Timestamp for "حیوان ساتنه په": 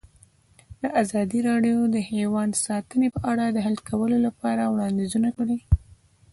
2.09-3.19